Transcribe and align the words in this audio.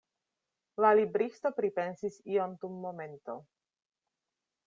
La 0.85 0.89
libristo 0.99 1.51
pripensis 1.59 2.17
ion 2.37 2.57
dum 2.65 2.81
momento. 2.87 3.37